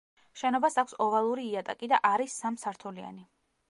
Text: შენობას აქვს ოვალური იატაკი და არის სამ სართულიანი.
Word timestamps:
შენობას 0.41 0.77
აქვს 0.83 0.95
ოვალური 1.05 1.45
იატაკი 1.51 1.93
და 1.95 2.03
არის 2.13 2.43
სამ 2.43 2.63
სართულიანი. 2.67 3.29